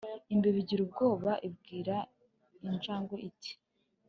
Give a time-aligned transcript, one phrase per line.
[0.33, 1.95] Imbeba igira ubwoba ibwira
[2.67, 3.51] injangwe iti